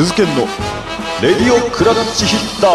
[0.00, 0.46] 鈴研の。
[1.20, 2.70] レディオクラッチヒッター。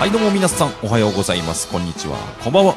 [0.00, 1.68] はいどうも皆さんおはようございます。
[1.68, 2.16] こんにちは。
[2.42, 2.74] こんばんは。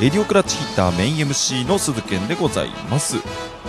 [0.00, 3.20] レディオクラッチヒッターメイン MC の鈴健でございます。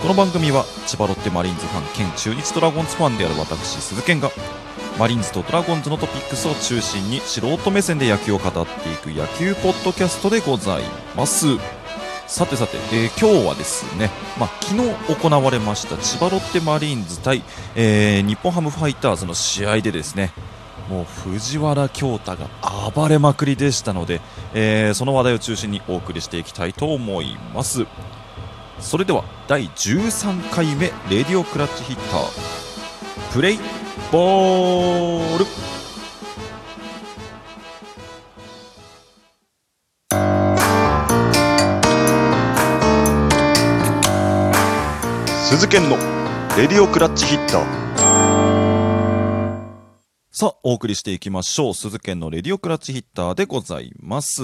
[0.02, 4.32] この番組は千葉ロッテマリーンズファン兼中日ドラゴンズファンである私鈴健が
[4.98, 10.82] マリーンズとドラゴンズのトピックスを中心に素人目線で野球を語っていく野球ポッドキャストでござい
[11.16, 11.77] ます。
[12.28, 14.94] さてさて、えー今日はですね、まあ、昨日
[15.28, 17.42] 行われました千葉ロッテマリーンズ対、
[17.74, 20.32] えー日本ハムファイターズの試合でですね
[20.90, 22.48] もう藤原恭太が
[22.94, 24.20] 暴れまくりでしたので、
[24.54, 27.86] えーその話題を中心にお送りしていきたいと思います。
[28.78, 33.58] それでは第13回目レディオクラッチヒッタープレイ
[34.12, 35.67] ボール。
[45.50, 45.96] 鈴研の
[46.58, 47.64] レディオクラッチヒッター
[50.30, 51.74] さあ、お送りしていきましょう。
[51.74, 54.42] 鈴研のレディオクラッチヒッターでございます。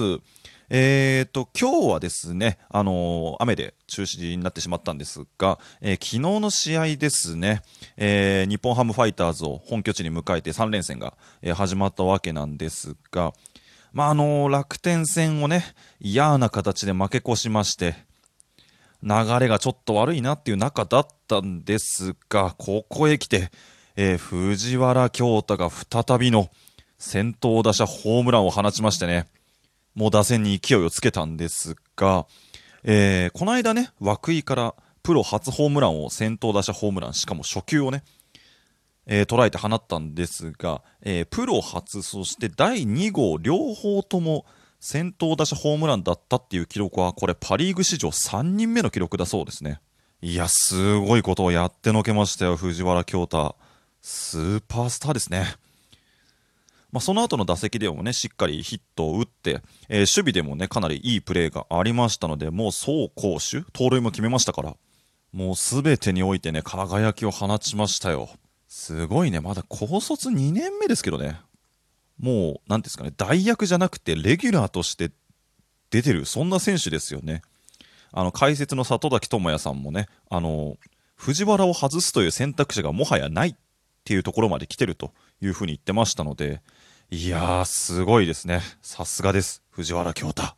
[0.71, 7.61] えーと、今日はですね、あのー雨で中止になってしまったんですが、えー昨日の試合ですね、
[7.97, 13.33] えー日本ハムファイターズを本拠地に迎えて3連戦が、えー始まったわけなんですが、
[13.93, 15.65] まあ、あのー楽天戦をね、
[15.99, 17.93] 嫌な形で負け越しまして、
[19.05, 23.51] 流れがちょっと悪いなっていう中だったんですが、ここへ来て、
[23.95, 26.49] えー藤原恭太が再びの
[26.97, 29.27] 先頭打者ホームランを放ちましてね、
[29.93, 32.25] もう打線に勢いをつけたんですが、
[32.83, 38.03] えーこの間ね、涌井からプロ初ホームランを先頭打者ホームラン、しかも初球をね、
[39.05, 44.47] えー捉えて放ったんですが、えープロ初、そして第2号、両方とも
[44.79, 49.79] 先頭打者ホームランだったっていう記録は、これパ・リーグ史上3人目の記録だそうですね。
[50.21, 53.55] いや、すごいことをやってのけましたよ、藤原恭太。
[54.01, 55.55] スーパースターですね。
[56.91, 64.77] まあ、その後の打席でもね、しっかりヒットを打って、えー守備でもね、かなりいいプレーがありましたので、もう走攻守、盗塁も決めましたから、
[65.33, 68.29] もうすべてにおいてね、輝きを放ちましたよ。
[68.69, 71.41] すごいね、まだ高卒2年目ですけどね。
[72.19, 75.11] もう、なんですかね、代役じゃなくて、レギュラーとして
[75.89, 77.41] 出てる、そんな選手ですよね。
[78.11, 80.77] あの、解説の里崎智也さんもね、あの、
[81.15, 83.55] 藤原を外すという選択肢がもはやないっ
[84.03, 86.61] ていうところまで来てるというふうに言ってましたので、
[87.11, 88.61] いやー、すごいですね。
[88.81, 89.61] さすがです。
[89.69, 90.55] 藤原恭太。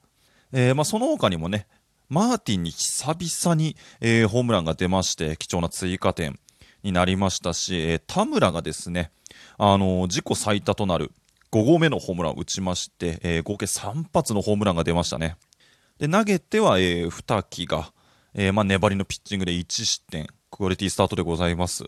[0.54, 1.68] えーまあ、その他にもね、
[2.10, 6.40] マーティンに久々に、えーホームランが出まして、貴重な追加点
[6.84, 9.12] になりましたし、えー田村がですね、
[9.58, 11.12] あの自己最多となる
[11.52, 15.38] 5号目のホームランを打ちまして、えー合計3発のホームランが出ましたね。
[15.98, 17.92] で、投げては、えー2機が、
[18.34, 21.86] えーまあ、粘りのピッチングで1失点、クオリティスタートでございます。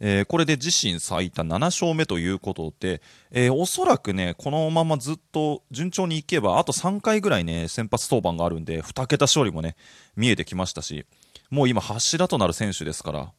[0.00, 9.76] えーこれで自身最多7勝目ということで、えーおそらくね、このままずっと順調にいけば、あと3回ぐらいね、先発登板があるんで、2桁勝利もね、
[10.16, 11.06] 見えてきましたし、
[11.50, 13.32] もう今柱となる選手ですから、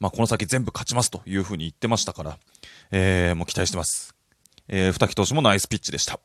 [0.00, 2.38] まあ、この先全部勝ちますというふうに言ってましたから、
[2.90, 4.13] えーもう期待してます。
[4.68, 6.20] えー、二木投手もナイスピッチでした。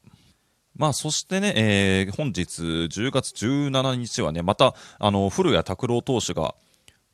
[0.75, 6.55] まあ、そしてね、えー本日10月17日はね、また、あの、古谷拓郎投手が、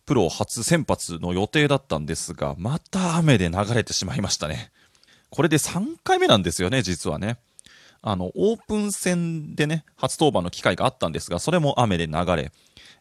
[0.05, 4.71] プロ初先発の予定だったんですが、また雨で流れてしまいましたね。
[5.31, 7.37] これで3回目なんですよね、実はね。
[8.03, 12.51] あの、オープン戦でね、初登板の機会があったんですが、それも雨で流れ、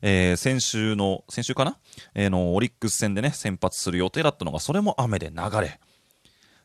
[0.00, 1.76] えー先週の、先週かな？
[2.14, 5.78] えーの、オリックス戦でね、先発する予定だったのが、それも雨で流れ、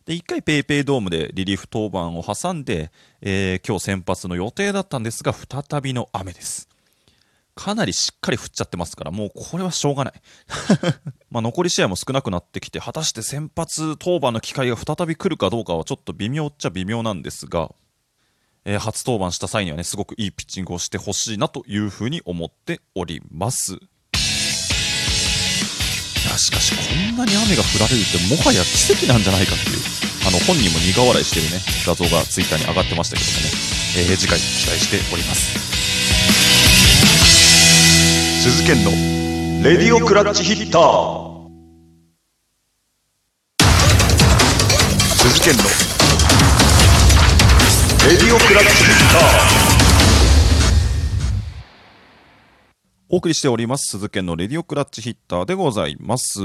[0.05, 6.67] で、1回ペイペイドームでリリーフ登板を挟んで、えー今日先発の予定だったんですが、再びの雨です。
[7.55, 10.13] かなりしっかり降っちゃってますから、もうこれはしょうがない。
[11.29, 17.75] ま残り試合も少なくなってきて、果たして先発登板の機会が再び来るかどうかはちょっと微妙っちゃ微妙なんですが、
[18.63, 23.77] えー初登板した際にはね、すごくいいピッチングをしてほしいなというふうに思っております。
[26.29, 29.81] や、しかしこんなに雨が降られるってもはや奇跡なんじゃないかっていう、
[30.27, 33.49] あの、本人も苦笑いしてるね、画像がツイッターに上がってましたけどもね、
[33.97, 35.57] えー次回期待しております。
[38.41, 38.91] 鈴研の
[39.63, 41.39] レディオクラッチヒッター。
[45.17, 45.63] 鈴研の
[48.07, 49.68] レディオクラッチヒッター。
[53.11, 56.39] お送りしております、鈴研のレディオクラッチヒッターでございます。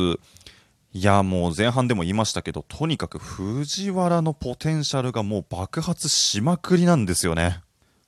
[0.94, 7.60] いや、もう前半でも言いましたけど、とにかく藤原のポテンシャルがもう爆発しまくりなんですよね。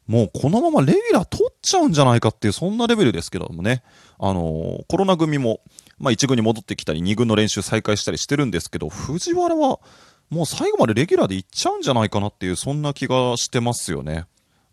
[0.06, 3.82] もうこのままレギュラー取っちゃうんじゃないかっていう、そんなレベルですけどもね。
[4.18, 5.60] あのーコロナ組も、
[5.98, 9.80] まあ1軍に戻ってきたり、2軍の練習再開したりしてるんですけど、藤原は
[10.30, 14.24] もう最後までレギュラーでいっちゃうんじゃないかなっていう、そんな気がしてますよね。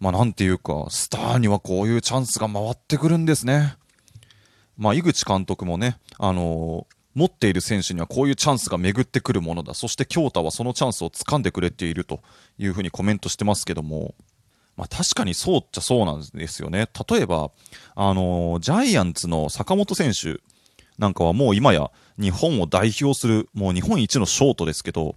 [0.04, 3.78] まあなんていうか、スターにはこういうチャンスが回ってくるんですね。
[4.76, 9.76] まあ井口監督もね、あのー持っている選手にはこういうチャンスが巡ってくるものだ。
[9.76, 12.22] そして京太はそのチャンスを掴んでくれていると
[12.58, 14.16] いうふうにコメントしてますけども、
[14.76, 16.90] まあ確かにそうっちゃそうなんですよね。
[17.10, 17.52] 例えば、
[17.96, 20.42] あのージャイアンツの坂本選手
[20.98, 25.16] なんかはもう今や日本を代表するもう日本一のショートですけど、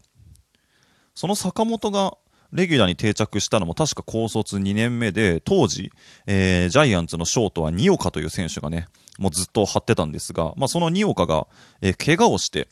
[1.16, 2.18] その坂本が
[2.56, 5.92] レギュラーに定着したのも確か高卒2年目で、当時、
[6.26, 8.88] えージャイアンツのショートは二岡という選手がね、
[9.18, 11.46] もうずっと張ってたんですが、まあ、その二岡が、
[11.80, 12.68] えー怪我をして、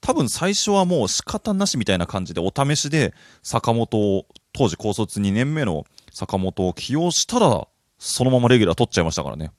[0.00, 7.66] 多分最初はもう仕方なしみたいな感じでお試しで坂本を、当時高卒2年目の坂本を起用したら、
[7.98, 9.50] そのままレギュラー取っちゃいましたからね。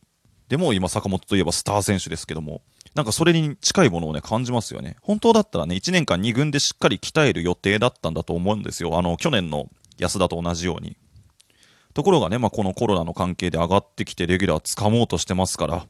[0.50, 2.62] でも今坂本といえばスター選手ですけども、
[2.96, 4.96] なんかそれに近いものをね、感じますよね。
[5.02, 8.98] 本当だったらね、1年間2軍でしっかり鍛える予定だったんだと思うんですよ。
[8.98, 10.96] あの、去年の安田と同じように。
[11.94, 15.86] ところがね、まあ、このコロナの関係で上がってきてレギュラー掴もうとしてますから、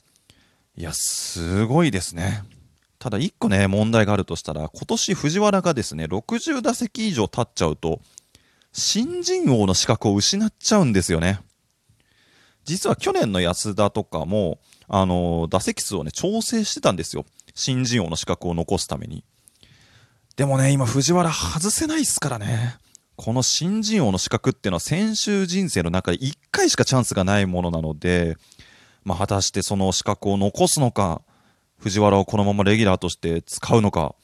[0.78, 2.44] いや、すごいですね。
[2.98, 8.02] ただ一個ね、問題があるとしたら、今年藤原がですね、60打席以上経っちゃうと、
[8.74, 11.40] 新人王の資格を失っちゃうんですよね。
[12.64, 17.26] 実は去年の安田とかも、あの、打席数をね、調整してたんですよ。
[17.54, 19.24] 新人王の資格を残すために。
[20.36, 22.78] でもね、今藤原外せないっすからね。
[23.16, 28.36] この新人王の資格っていうのは選手人生の中で1回しかチャンスがないものなので、
[29.06, 31.22] まあ、果たしてその資格を残すのか、
[31.78, 34.16] 藤原をこのままレギュラーとして使うのか、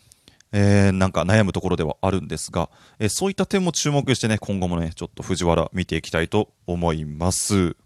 [0.51, 2.69] えー、なんか悩むところではあるんですが、
[2.99, 7.77] えーそういった点も注目してね、今後もね、ちょっと藤原見ていきたいと思います。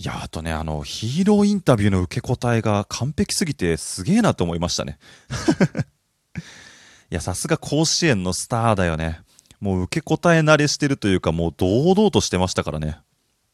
[0.00, 4.96] いや、あとね、あの、ヒーローインタビューの受け答えが完璧すぎてすげえなと思いましたね。
[7.10, 9.20] いや、さすが甲子園のスターだよね。
[9.60, 12.98] もう受け答え慣れしてるというか、もう堂々としてましたからね。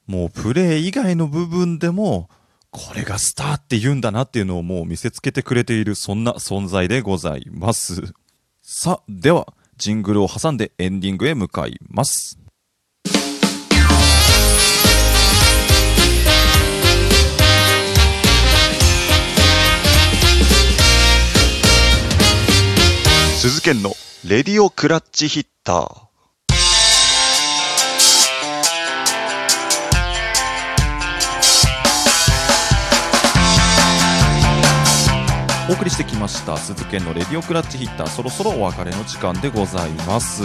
[0.06, 2.28] もうプレー以外の部分でも、
[2.70, 8.12] これがスターって言うんだなっていうのをもう見せつけてくれている、そんな存在でございます。
[8.60, 12.43] さ、では、ジングルを挟んでエンディングへ向かいます。
[23.46, 23.92] 鈴研の。
[24.26, 25.76] レディオクラッチヒッター。
[35.68, 38.06] お送りしてきました鈴研のレディオクラッチヒッター。
[38.06, 40.42] そろそろお別れの時間でございます。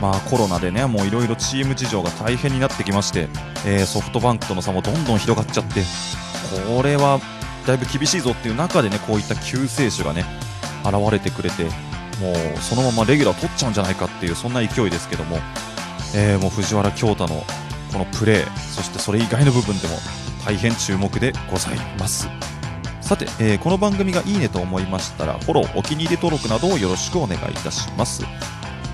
[0.00, 3.28] まあコロナでねもういろいろチーム事情が大変になってきまして、
[3.66, 5.82] えーソフトバンクとの差もどんどん広がっちゃって
[6.74, 7.20] これは
[7.66, 10.24] だいぶ厳しいぞっていう中でねこういった救世主がね
[10.86, 11.66] 現れてくれて
[12.20, 15.38] もうそのままレギュラー取っちゃうんじゃないかっていうそんな勢いですけども、
[16.14, 17.44] えーもう藤原京太の
[17.92, 19.94] このプレーそしてそれ以外の部分でも
[20.44, 22.28] 大変注目でございます。
[23.00, 28.22] さて、えーこの番組がいいねと思いましたらフォローお気に入り登録などをよろしくお願いいたします。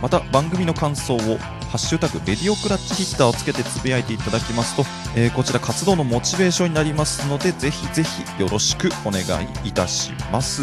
[0.02, 1.18] また番組の感想を
[1.74, 4.84] 「ハッシュタグレディオクラッチヒッター」をつけてつぶやいていただきますと、
[5.16, 10.62] えーこちら活動のモチベーションになりますのでぜひぜひよろしくお願いいたします。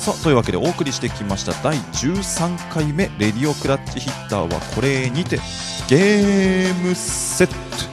[0.00, 5.38] さあというわけでお送りしてきました第13回目レディオクラッチヒッターはこれにて
[5.90, 7.89] ゲームセット。